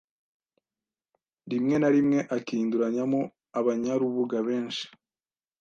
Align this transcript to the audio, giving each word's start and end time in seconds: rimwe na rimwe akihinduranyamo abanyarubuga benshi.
rimwe 1.51 1.75
na 1.79 1.89
rimwe 1.95 2.19
akihinduranyamo 2.35 3.21
abanyarubuga 3.59 4.37
benshi. 4.47 4.85